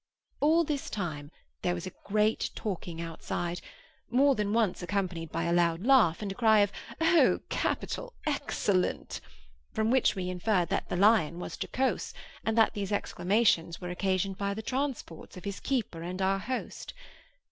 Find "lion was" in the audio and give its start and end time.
10.97-11.55